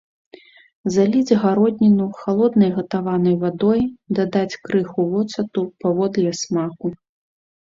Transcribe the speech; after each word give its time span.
Заліць 0.93 1.33
гародніну 1.43 2.07
халоднай 2.21 2.71
гатаванай 2.77 3.35
вадой, 3.43 3.81
дадаць 4.21 4.59
крыху 4.65 5.01
воцату 5.13 5.61
паводле 5.85 6.31
смаку. 6.43 6.87